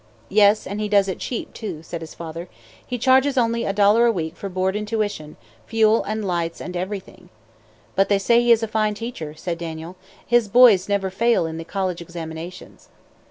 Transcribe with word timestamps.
"Yes, 0.29 0.65
and 0.65 0.81
he 0.81 0.89
does 0.89 1.07
it 1.07 1.19
cheap, 1.19 1.53
too," 1.53 1.83
said 1.83 2.01
his 2.01 2.15
father. 2.15 2.49
"He 2.83 2.97
charges 2.97 3.37
only 3.37 3.65
a 3.65 3.71
dollar 3.71 4.07
a 4.07 4.11
week 4.11 4.35
for 4.35 4.49
board 4.49 4.75
and 4.75 4.87
tuition, 4.87 5.37
fuel 5.67 6.03
and 6.05 6.25
lights 6.25 6.59
and 6.59 6.75
everything." 6.75 7.29
"But 7.95 8.09
they 8.09 8.17
say 8.17 8.41
he 8.41 8.51
is 8.51 8.63
a 8.63 8.67
fine 8.67 8.95
teacher," 8.95 9.35
said 9.35 9.59
Daniel. 9.59 9.97
"His 10.25 10.47
boys 10.47 10.89
never 10.89 11.11
fail 11.11 11.45
in 11.45 11.59
the 11.59 11.63
college 11.63 12.01
examinations." 12.01 12.89